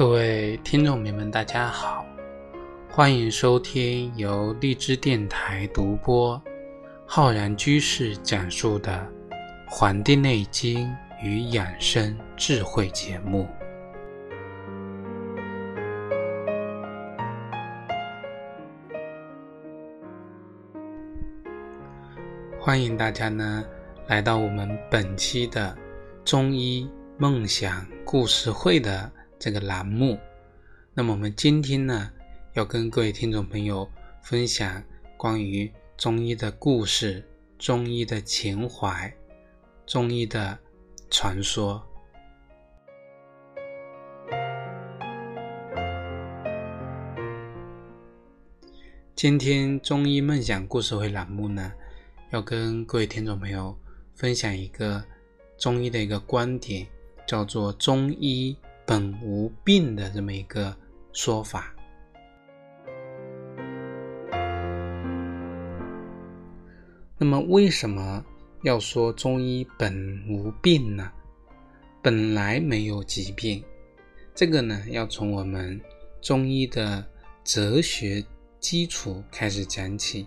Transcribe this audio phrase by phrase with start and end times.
[0.00, 2.06] 各位听众朋友们，大家好，
[2.88, 6.42] 欢迎收听由荔枝电台独播、
[7.04, 9.06] 浩然居士讲述的
[9.68, 10.90] 《黄帝内经
[11.22, 13.46] 与养生智慧》节目。
[22.58, 23.62] 欢迎大家呢
[24.06, 25.76] 来到我们本期的
[26.24, 29.12] 中医梦想故事会的。
[29.40, 30.18] 这个栏目，
[30.92, 32.12] 那么我们今天呢，
[32.52, 33.90] 要跟各位听众朋友
[34.20, 34.84] 分享
[35.16, 37.26] 关于中医的故事、
[37.58, 39.10] 中医的情怀、
[39.86, 40.58] 中医的
[41.08, 41.82] 传说。
[49.14, 51.72] 今天中医梦想故事会栏目呢，
[52.28, 53.74] 要跟各位听众朋友
[54.14, 55.02] 分享一个
[55.56, 56.86] 中医的一个观点，
[57.26, 58.54] 叫做中医。
[58.90, 60.76] 本无病的这么一个
[61.12, 61.72] 说法。
[67.16, 68.24] 那么，为什么
[68.64, 69.94] 要说中医本
[70.28, 71.08] 无病呢？
[72.02, 73.62] 本来没有疾病，
[74.34, 75.80] 这个呢，要从我们
[76.20, 77.08] 中医的
[77.44, 78.20] 哲学
[78.58, 80.26] 基础开始讲起。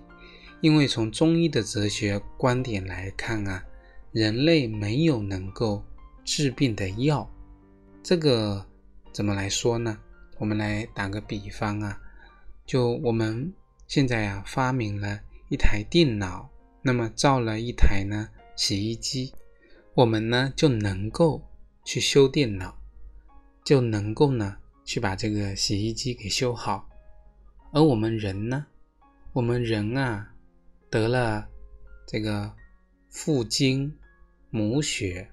[0.61, 3.61] 因为从中医的哲学观点来看啊，
[4.13, 5.83] 人类没有能够
[6.23, 7.29] 治病的药。
[8.03, 8.65] 这个
[9.13, 9.97] 怎么来说呢？
[10.37, 12.01] 我们来打个比方啊，
[12.65, 13.53] 就我们
[13.87, 16.49] 现在啊发明了一台电脑，
[16.81, 19.33] 那么造了一台呢洗衣机，
[19.93, 21.41] 我们呢就能够
[21.85, 22.77] 去修电脑，
[23.63, 26.89] 就能够呢去把这个洗衣机给修好。
[27.71, 28.65] 而我们人呢，
[29.31, 30.29] 我们人啊
[30.89, 31.47] 得了
[32.05, 32.53] 这个
[33.09, 33.95] 父精
[34.49, 35.31] 母血，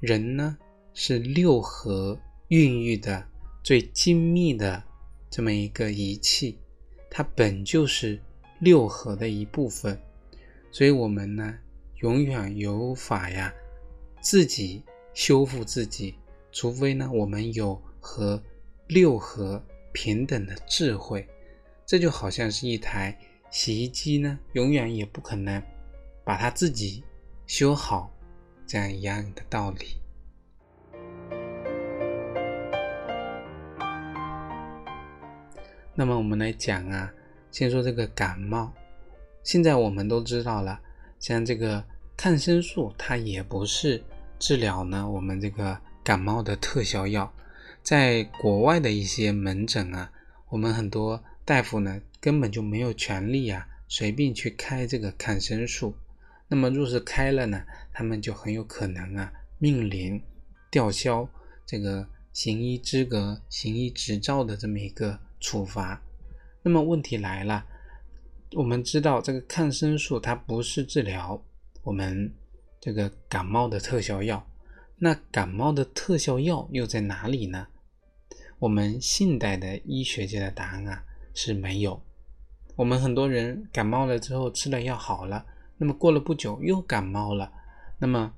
[0.00, 0.58] 人呢。
[0.94, 3.26] 是六合孕育的
[3.62, 4.82] 最精密的
[5.30, 6.58] 这么一个仪器，
[7.10, 8.20] 它本就是
[8.58, 9.98] 六合的一部分，
[10.70, 11.58] 所以我们呢
[12.00, 13.52] 永远有法呀
[14.20, 14.82] 自己
[15.14, 16.14] 修复自己，
[16.50, 18.42] 除非呢我们有和
[18.88, 21.26] 六合平等的智慧，
[21.86, 23.18] 这就好像是一台
[23.50, 25.62] 洗衣机呢，永远也不可能
[26.24, 27.02] 把它自己
[27.46, 28.14] 修好，
[28.66, 30.01] 这样一样的道理。
[35.94, 37.12] 那么我们来讲啊，
[37.50, 38.72] 先说这个感冒。
[39.42, 40.80] 现在我们都知道了，
[41.20, 41.84] 像这个
[42.16, 44.02] 抗生素，它也不是
[44.38, 47.30] 治疗呢我们这个感冒的特效药。
[47.82, 50.10] 在国外的一些门诊啊，
[50.48, 55.94] 我们很多大夫呢根本就没有权利啊随便去开这个抗生素。
[56.48, 60.22] 那么若是开了呢，他们就很有可能啊命令
[60.70, 61.28] 吊销
[61.66, 65.18] 这个行医资格、行医执照的这么一个。
[65.42, 66.00] 处罚，
[66.62, 67.62] 那么问题来了，
[68.54, 71.38] 我们知道这个抗生素它不是治疗
[71.82, 72.32] 我们
[72.80, 74.42] 这个感冒的特效药，
[74.96, 77.66] 那感冒的特效药又在哪里呢？
[78.58, 81.02] 我们现代的医学界的答案啊
[81.34, 82.00] 是没有。
[82.76, 85.44] 我们很多人感冒了之后吃了药好了，
[85.76, 87.52] 那么过了不久又感冒了，
[87.98, 88.32] 那么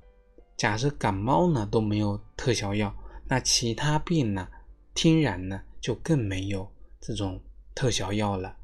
[0.57, 2.93] 假设感冒呢都没有特效药，
[3.27, 4.47] 那其他病呢
[4.95, 6.67] 天然呢就更没有。
[7.07, 7.39] 这种
[7.75, 8.57] 特效药了，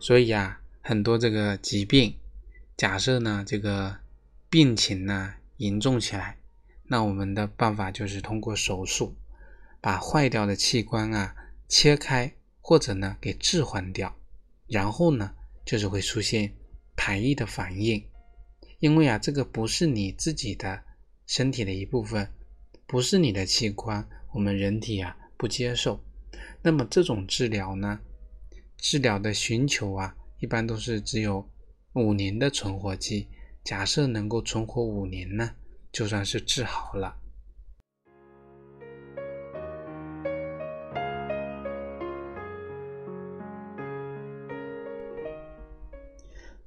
[0.00, 2.16] 所以啊，很多这个疾病，
[2.74, 3.98] 假设呢这个
[4.48, 6.38] 病情呢严重起来，
[6.84, 9.14] 那我们的办法就是通过手术
[9.82, 11.36] 把坏掉的器官啊
[11.68, 12.32] 切开，
[12.62, 14.16] 或者呢给置换掉，
[14.68, 15.34] 然后呢
[15.66, 16.54] 就是会出现
[16.96, 18.02] 排异的反应，
[18.78, 20.85] 因为啊这个不是你自己的。
[21.26, 22.28] 身体的一部分
[22.86, 26.00] 不是你的器官，我们人体啊不接受。
[26.62, 27.98] 那么这种治疗呢，
[28.76, 31.48] 治疗的寻求啊，一般都是只有
[31.94, 33.26] 五年的存活期。
[33.64, 35.56] 假设能够存活五年呢，
[35.90, 37.16] 就算是治好了。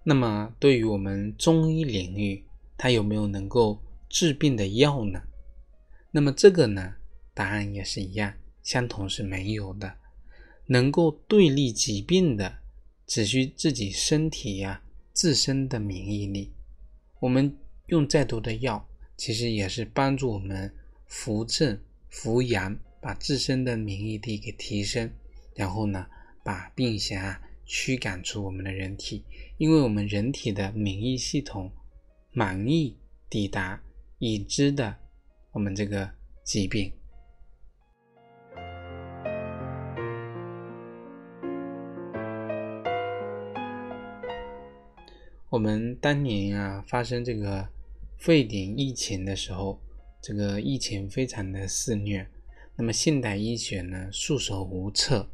[0.04, 2.44] 那么对于我们中医领域，
[2.78, 3.82] 它有没有能够？
[4.10, 5.22] 治病的药呢？
[6.12, 6.96] 那么这个呢？
[7.34, 8.34] 答案也是一样，
[8.64, 9.96] 相同是没有的。
[10.66, 12.60] 能够对立疾病的，
[13.08, 14.82] 只需自己身体呀
[15.14, 16.52] 自身的免疫力。
[17.20, 17.56] 我们
[17.88, 20.74] 用再多的药，其实也是帮助我们
[21.08, 21.80] 扶正
[22.10, 25.10] 扶阳，把自身的免疫力给提升，
[25.56, 26.08] 然后呢，
[26.44, 29.24] 把病邪啊驱赶出我们的人体。
[29.58, 31.72] 因为我们人体的免疫系统
[32.32, 32.96] 满意
[33.30, 33.82] 抵达
[34.22, 34.98] 已知的
[35.54, 36.12] 我们这个
[36.44, 36.92] 疾病。
[45.50, 47.70] 我们当年啊发生这个
[48.18, 49.80] 肺炎疫情的时候，
[50.22, 52.28] 这个疫情非常的肆虐，
[52.76, 55.30] 那么现代医学呢束手无策，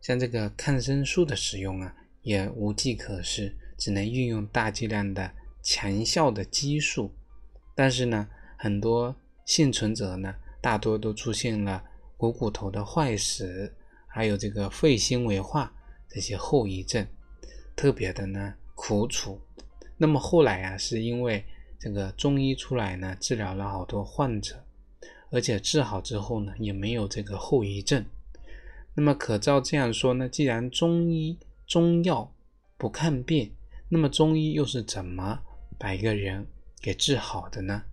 [0.00, 5.30] 像这个抗生素的使用啊也无计可施，只能运用大剂量的
[5.62, 7.14] 强效的激素，
[7.74, 11.82] 但是呢很多幸存者呢大多都出现了
[12.16, 13.74] 股骨头的坏死，
[14.06, 15.72] 还有这个肺纤维化
[16.08, 17.06] 这些后遗症，
[17.76, 18.54] 特别的呢。
[18.76, 19.40] 苦楚，
[19.96, 21.44] 那么后来啊，是因为
[21.78, 24.64] 这个中医出来呢，治疗了好多患者，
[25.30, 28.04] 而且治好之后呢，也没有这个后遗症。
[28.94, 31.38] 那么可照这样说呢，既然中医
[31.68, 32.34] 中药
[32.76, 33.54] 不看病，
[33.88, 35.38] 那么中医又是怎么
[35.78, 36.44] 把一个人
[36.84, 37.84] 给治好的呢？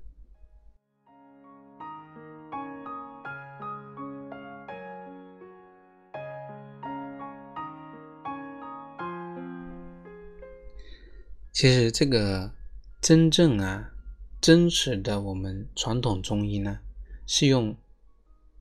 [11.53, 12.51] 其实这个
[12.99, 13.93] 真正啊
[14.41, 16.81] 真实的我们传统中医呢，
[17.25, 17.73] 是用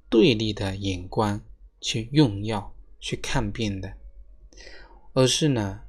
[0.09, 1.41] 对立的眼光
[1.81, 3.95] 去用药去看病的，
[5.13, 5.81] 而是呢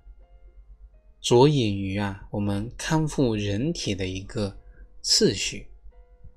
[1.21, 4.57] 着眼于啊我们康复人体的一个
[5.01, 5.67] 次序。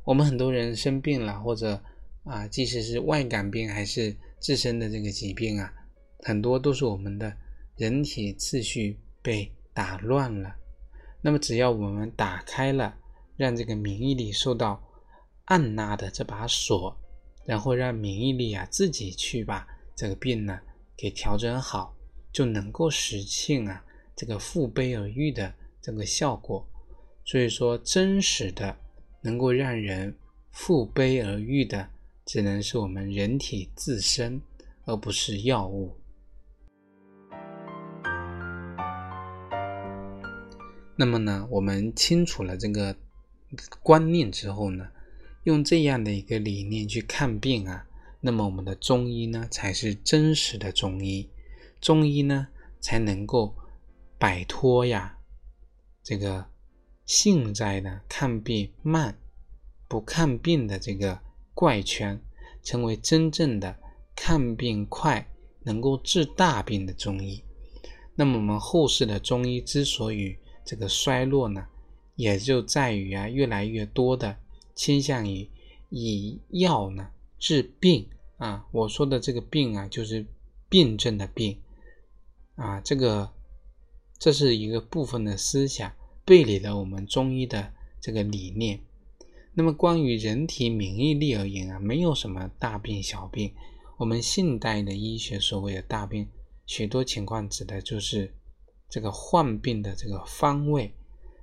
[0.04, 1.82] 我们很多人生病了，或者
[2.24, 5.72] 啊即使是外感病还是自身的这个疾病啊，
[6.20, 7.36] 很多都是我们的
[7.76, 9.50] 人体次序被。
[9.76, 10.54] 打乱了，
[11.20, 12.96] 那么只要我们打开了，
[13.36, 14.80] 让这个免疫力受到
[15.46, 16.96] 按拉的这把锁，
[17.44, 19.66] 然后让免疫力啊自己去把
[19.96, 20.60] 这个病呢
[20.96, 21.92] 给调整好，
[22.32, 23.84] 就能够实现啊
[24.16, 26.66] 这个负悲而愈的这个效果。
[27.24, 28.76] 所以说，真实的
[29.22, 30.14] 能够让人
[30.50, 31.88] 负悲而愈的，
[32.26, 34.40] 只能是我们人体自身，
[34.84, 35.96] 而不是药物。
[40.96, 42.94] 那么呢，我们清楚了这个
[43.82, 44.86] 观念之后呢，
[45.44, 47.86] 用这样的一个理念去看病啊，
[48.20, 51.28] 那么我们的中医呢才是真实的中医，
[51.80, 52.46] 中医呢
[52.80, 53.56] 才能够
[54.18, 55.18] 摆脱呀
[56.02, 56.46] 这个
[57.04, 59.18] 现在的看病慢
[59.88, 61.20] 不看病的这个
[61.52, 62.20] 怪圈，
[62.62, 63.78] 成为真正的
[64.16, 65.26] 看病快
[65.62, 67.42] 能够治大病的中医。
[68.14, 71.66] 那么我们后世的中医之所以这个衰落呢，
[72.16, 74.36] 也就在于啊，越来越多的
[74.74, 75.48] 倾向于
[75.90, 78.08] 以药呢治病
[78.38, 78.66] 啊。
[78.72, 80.24] 我说的这个病啊，就是
[80.68, 81.60] 病症的病
[82.56, 82.80] 啊。
[82.80, 83.32] 这个
[84.24, 85.92] 这是一个部分的思想
[86.24, 88.80] 背离了我们中医的这个理念。
[89.52, 93.52] 那么关于人体免疫力而言啊，没有什么大病小病。
[93.98, 96.26] 我们现代的医学所谓的大病，
[96.64, 98.32] 许多情况指的就是。
[98.88, 100.94] 这个患病的这个方位，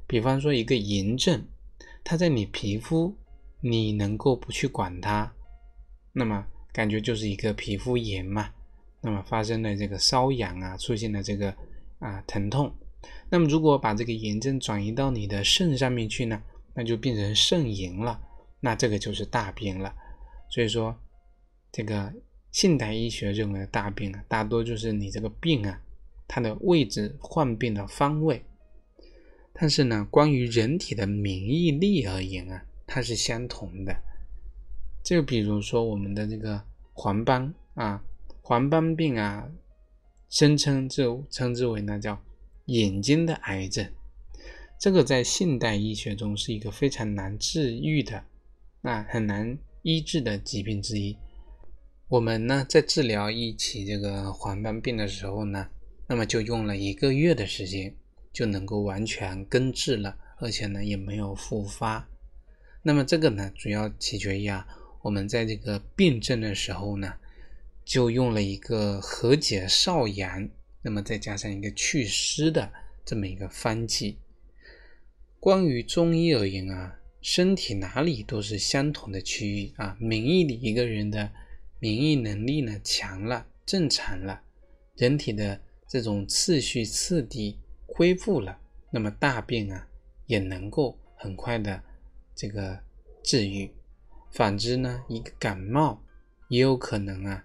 [0.07, 1.45] 比方说一个炎症，
[2.03, 3.13] 它在你皮肤，
[3.59, 5.31] 你能够不去管它，
[6.13, 8.51] 那么感觉就是一个皮肤炎嘛。
[9.01, 11.53] 那么发生了这个瘙痒啊，出现了这个
[12.01, 12.75] 啊疼痛。
[13.29, 16.43] 那么如果把这个炎症转移到你的肾上面去呢，
[16.73, 18.19] 那就变成肾炎了。
[18.59, 19.95] 那这个就是大病了。
[20.49, 20.99] 所以说，
[21.71, 22.13] 这个
[22.51, 25.81] 现代医学认为的大病啊，大多就是你这个病啊。
[26.33, 28.41] 它的位置、患病的方位，
[29.51, 33.93] 但是呢，关于人体的免疫力而言啊，它是相同的。
[35.03, 38.01] 就比如说我们的这个黄斑啊，
[38.41, 39.45] 黄斑病啊，
[40.31, 42.19] 声称就称之为呢叫
[42.65, 43.87] 眼睛的癌症。
[44.79, 48.23] 这个在现代医学中是一个非常难治愈的
[48.81, 51.15] 啊，很难医治的疾病之一。
[52.07, 55.69] 我们呢在治疗一起这个黄斑病的时候呢。
[56.07, 57.95] 那么就用了一个月的时间，
[58.33, 62.05] 就能够完全根治了，而且呢也没有复发。
[62.83, 64.67] 那么这个呢，主要取决于啊，
[65.03, 67.13] 我们在这个病症的时候呢，
[67.85, 70.49] 就用了一个和解少阳，
[70.81, 72.71] 那么再加上一个祛湿的
[73.05, 74.17] 这么一个方剂。
[75.39, 81.31] 关于中医而言啊，身体哪里都是相同的区域啊，免疫力一个人的
[81.79, 84.41] 免疫能力呢强了，正常了，
[84.95, 85.61] 人体的。
[85.91, 88.57] 这种次序次第恢复了，
[88.91, 89.89] 那么大病啊
[90.25, 91.83] 也能够很快的
[92.33, 92.79] 这个
[93.21, 93.69] 治愈。
[94.31, 96.01] 反之呢，一个感冒
[96.47, 97.43] 也有可能啊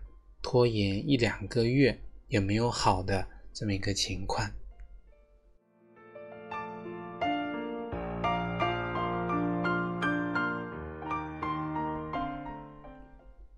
[0.49, 4.49] 拖延一两个月也没有好的这么一个情况？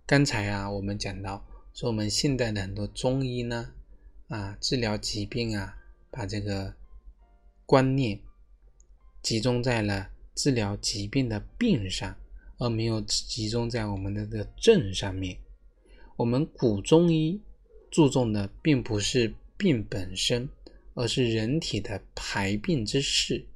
[0.06, 3.74] 刚才啊我们讲到说我们现代的很多中医呢
[4.28, 5.76] 啊治疗疾病啊
[6.10, 6.74] 把这个
[7.66, 8.18] 观念
[9.20, 12.16] 集中在了治疗疾病的病上
[12.56, 15.38] 而没有集中在我们的这个症上面
[16.18, 17.40] 我们古中医
[17.92, 20.48] 注重的并不是病本身，
[20.94, 23.46] 而是人体的排病之事，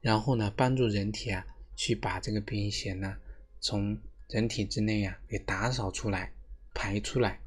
[0.00, 1.44] 然后呢，帮助人体啊，
[1.74, 3.16] 去把这个病邪呢，
[3.58, 6.32] 从人体之内啊，给打扫出来、
[6.72, 7.40] 排出来，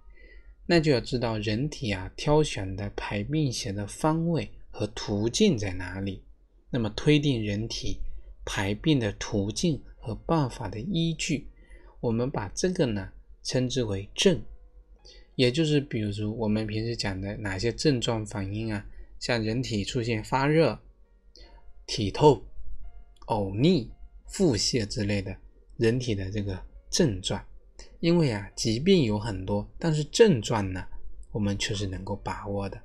[0.65, 6.21] 那就要知道人体啊挑选的排病邪的方位和途径在哪里。
[6.69, 8.01] 那么推定人体
[8.43, 11.47] 排病的途径和办法的依据，
[12.01, 14.41] 我们把这个呢称之为症，
[15.37, 18.85] 也就是比如我们平时讲的哪些症状反应啊，
[19.19, 20.79] 像人体出现发热、
[21.85, 22.43] 体透、
[23.27, 23.91] 呕逆、
[24.27, 25.37] 腹泻之类的。
[25.77, 27.39] 人体的这个症状，
[27.99, 30.83] 因为啊，疾病有很多，但是症状呢，
[31.31, 32.81] 我们却是能够把握的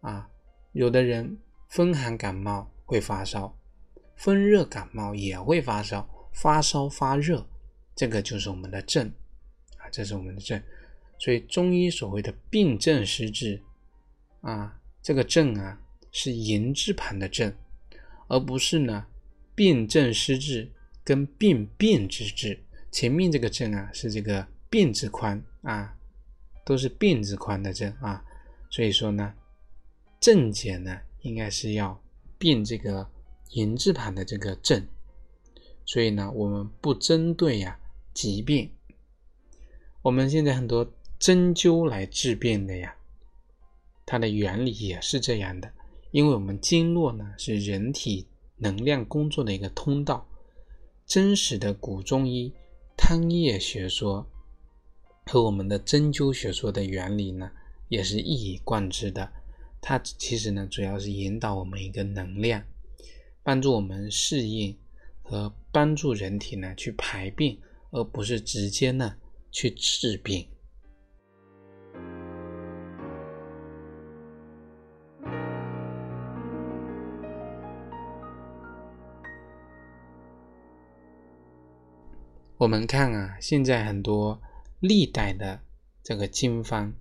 [0.00, 0.28] 啊。
[0.72, 3.56] 有的人风寒感冒会发烧，
[4.16, 7.46] 风热感冒也会发烧，发烧发热，
[7.94, 9.06] 这个就是我们的症
[9.76, 10.60] 啊，这是我们的症。
[11.18, 13.62] 所以中医所谓的病症施治
[14.40, 15.80] 啊，这个症啊
[16.10, 17.54] 是言字旁的症，
[18.28, 19.06] 而不是呢
[19.54, 20.70] 病症施治。
[21.06, 22.58] 跟病变之治，
[22.90, 25.98] 前面这个症啊是这个病字宽啊，
[26.64, 28.24] 都是病字宽的症啊，
[28.70, 29.34] 所以说呢，
[30.18, 32.02] 症解呢应该是要
[32.38, 33.06] 病这个
[33.50, 34.86] 言字旁的这个症，
[35.84, 37.78] 所以呢我们不针对呀
[38.14, 38.72] 疾病，
[40.00, 40.90] 我们现在很多
[41.24, 42.94] 针灸来治病的呀，
[44.04, 45.72] 它的原理也是这样的，
[46.10, 48.26] 因为我们经络呢是人体
[48.58, 50.28] 能量工作的一个通道。
[51.06, 52.52] 真实的古中医
[52.94, 54.26] 汤液学说
[55.24, 57.50] 和我们的针灸学说的原理呢，
[57.88, 59.32] 也是一以贯之的。
[59.80, 62.62] 它其实呢，主要是引导我们一个能量，
[63.42, 64.76] 帮助我们适应
[65.22, 67.58] 和帮助人体呢去排病，
[67.92, 69.16] 而不是直接呢
[69.50, 70.46] 去治病。
[82.64, 84.40] 我们看啊，现在很多
[84.80, 85.60] 历代的
[86.02, 86.94] 这个经方，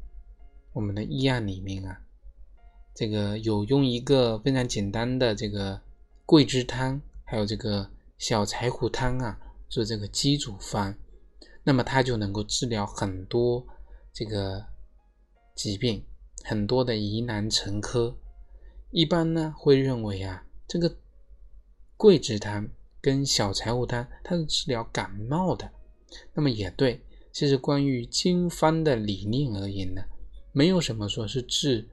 [0.74, 2.02] 我们的医案里面啊，
[2.94, 5.80] 这个有用一个非常简单的这个
[6.26, 9.40] 桂枝汤，还有这个小柴胡汤啊，
[9.70, 10.98] 做这个基础方，
[11.64, 13.66] 那么它就能够治疗很多
[14.12, 14.66] 这个
[15.56, 16.04] 疾病，
[16.44, 18.18] 很多的疑难成科。
[18.92, 20.98] 一般呢会认为啊，这个
[21.96, 22.68] 桂枝汤。
[23.04, 25.70] 跟小柴胡汤，它是治疗感冒的，
[26.34, 27.02] 那么也对。
[27.34, 30.02] 其实关于经方的理念而言呢，
[30.54, 31.86] 没有什么说是治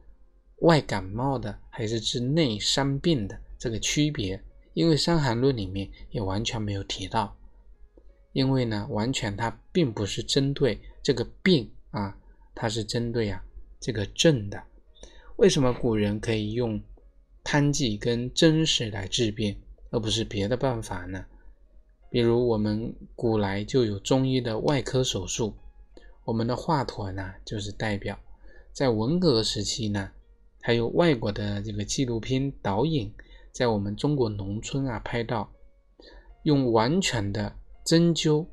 [0.58, 4.40] 外感冒的，还是治内伤病的这个区别，
[4.72, 7.36] 因为《伤寒论》里面也完全没有提到。
[8.32, 12.16] 因为呢，完全它并不是针对这个病啊，
[12.54, 13.42] 它是针对啊
[13.80, 14.62] 这个症的。
[15.38, 16.80] 为什么古人可以用
[17.42, 19.60] 汤剂跟针石来治病？
[19.90, 21.26] 而不是别的办法呢？
[22.08, 25.54] 比如我们古来就有中医的外科手术，
[26.24, 28.18] 我们的华佗呢就是代表。
[28.72, 30.10] 在文革时期呢，
[30.60, 33.12] 还有外国的这个纪录片导演
[33.52, 35.52] 在我们中国农村啊拍到，
[36.44, 38.46] 用完全的针灸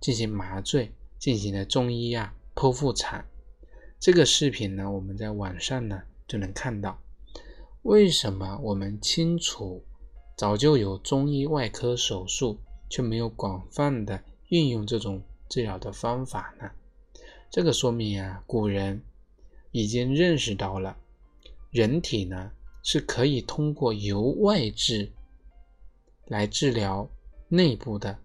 [0.00, 3.24] 进行麻醉，进行的中医啊剖腹产。
[3.98, 7.00] 这个视频呢，我们在网上呢就能看到。
[7.82, 9.84] 为什么我们清楚？
[10.40, 15.20] 早就有中医外科手术，却没有广泛的运用这种
[15.50, 16.70] 治疗的方法呢？
[17.50, 19.02] 这个说明啊，古人
[19.70, 20.96] 已经认识到了
[21.70, 25.12] 人体呢是可以通过由外治
[26.24, 27.06] 来治疗
[27.50, 28.18] 内部的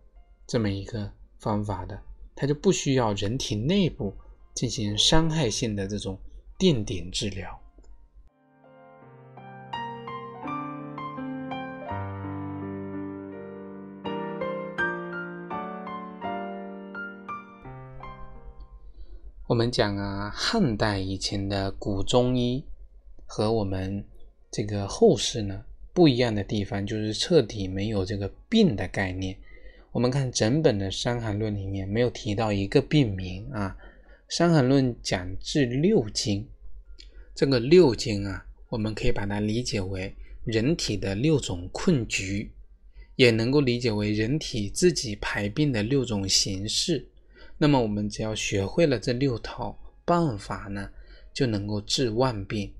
[0.47, 2.01] 这么一个方法的，
[2.33, 4.13] 它就不需要人体内部
[4.53, 6.17] 进行伤害性的这种
[6.57, 7.61] 定点治疗。
[19.55, 22.61] 我们讲啊，汉代以前的古中医
[23.25, 24.03] 和我们
[24.51, 29.37] 这个后世呢不一样的地方，就是彻底没有这个病的概念。
[29.93, 33.77] 我们看整本的《伤寒论》里面没有提到一个病名啊，
[34.35, 36.45] 《伤寒论》讲治六经，
[37.33, 42.51] 这个六经啊，我们可以把它理解为人体的六种困局，
[43.15, 47.07] 也能够理解为人体自己排病的六种形式。
[47.57, 50.89] 那么我们只要学会了这六套办法呢，
[51.33, 52.73] 就能够治万病。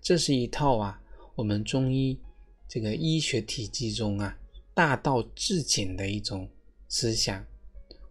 [0.00, 1.00] 这是一套啊，
[1.34, 2.18] 我们中医
[2.66, 4.38] 这个医学体系中啊，
[4.74, 6.48] 大道至简的一种
[6.88, 7.44] 思想。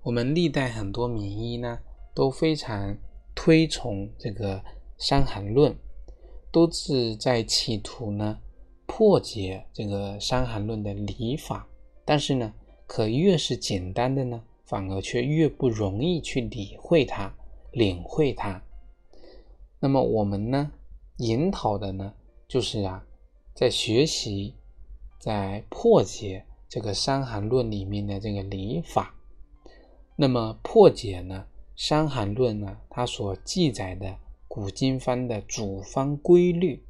[0.04, 1.80] 我们历代很多名医呢，
[2.14, 2.98] 都非常
[3.36, 4.58] 推崇这个
[4.98, 5.74] 《伤寒论》，
[6.52, 8.40] 都是在企图呢
[8.86, 11.68] 破解这个《伤寒论》的理法。
[12.06, 12.54] 但是呢，
[12.88, 17.36] 可越是简单的呢，反而却越不容易去理会它、
[17.74, 18.64] 领会它。
[19.82, 20.72] 那么我们呢，
[21.18, 22.14] 引导的呢，
[22.48, 23.06] 就是啊，
[23.54, 24.56] 在学习、
[25.20, 29.14] 在破解这个《伤寒论》里面的这个理法。
[30.16, 34.16] 那么破解呢，《伤寒论》呢，它所记载的
[34.48, 36.82] 古今方的主方规律，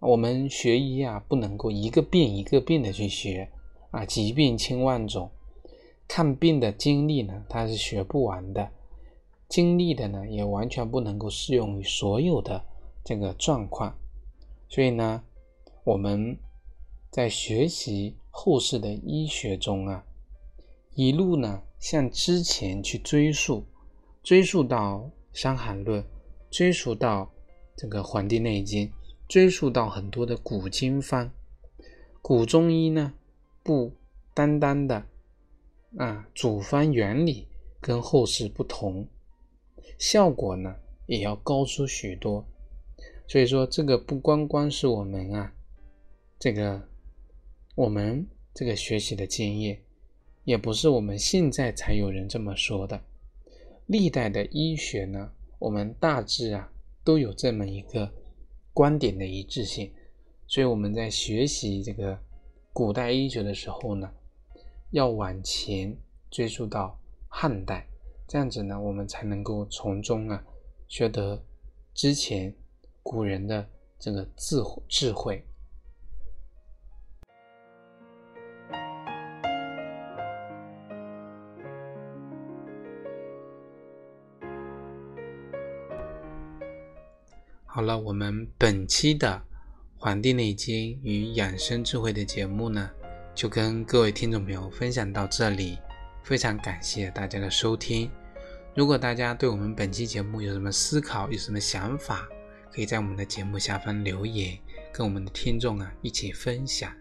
[0.00, 3.50] 我们学医啊，不能够一个病一个病的去学。
[3.90, 5.30] 啊，疾病千万种，
[6.08, 8.70] 看病的经历呢，它是学不完的。
[9.48, 12.64] 经历的呢，也完全不能够适用于所有的
[13.04, 13.96] 这个状况。
[14.68, 15.22] 所以呢，
[15.84, 16.36] 我们
[17.10, 20.04] 在学习后世的医学中啊，
[20.94, 23.64] 一路呢向之前去追溯，
[24.22, 26.02] 追溯到《伤寒论》，
[26.50, 27.30] 追溯到
[27.76, 28.88] 这个《黄帝内经》，
[29.28, 31.30] 追溯到很多的古经方，
[32.20, 33.12] 古中医呢。
[33.60, 33.92] 不
[34.32, 35.04] 单单的
[35.96, 37.48] 啊，主方原理
[37.80, 39.06] 跟后世不同，
[39.98, 40.76] 效果呢
[41.06, 42.44] 也要高出许多。
[43.26, 45.54] 所以说，这个不光光是我们啊，
[46.38, 46.88] 这个
[47.74, 49.80] 我们这个学习的经验，
[50.44, 53.02] 也不是我们现在才有人这么说的。
[53.86, 56.70] 历代的医学呢，我们大致啊
[57.02, 58.12] 都有这么一个
[58.72, 59.90] 观点的一致性。
[60.46, 62.18] 所以我们在学习这个。
[62.70, 64.08] 古代医学的时候呢，
[64.90, 65.94] 要往前
[66.30, 66.98] 追溯到
[67.28, 67.86] 汉代，
[68.26, 70.42] 这样子呢，我们才能够从中啊
[70.86, 71.42] 学得
[71.92, 72.54] 之前
[73.02, 75.44] 古人的这个智智慧。
[87.66, 89.42] 好了，我们本期的。
[90.00, 92.88] 《黄帝内经与养生智慧》的节目呢，
[93.38, 95.78] 就跟各位听众朋友分享到这里，
[96.24, 98.10] 非常感谢大家的收听。
[98.74, 102.28] 如果大家对我们本期节目有什么思考、有什么想法，
[102.72, 104.58] 可以在我们的节目下方留言，
[104.92, 106.92] 跟我们的听众啊一起分享。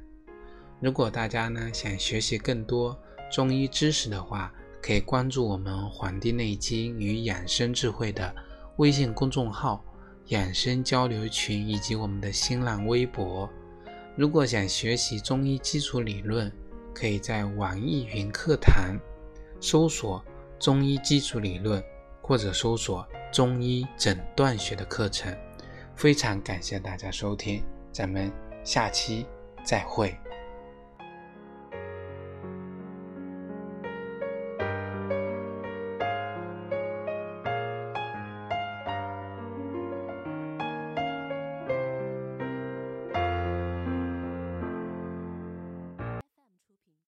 [0.80, 2.96] 如果大家呢想学习更多
[3.32, 8.32] 中医知识的话，可以关注我们《黄帝内经与养生智慧》的
[8.76, 9.84] 微信公众号。
[10.28, 13.50] 养生交流群以及我们的新浪微博。
[14.18, 16.52] 如果想学习中医基础理论，
[16.92, 18.98] 可以在网易云课堂
[19.62, 20.26] 搜索
[20.58, 21.82] “中医基础理论”
[22.20, 25.32] 或者搜索“中医诊断学”的课程。
[25.96, 28.32] 非常感谢大家收听，咱们
[28.64, 29.24] 下期
[29.64, 30.18] 再会。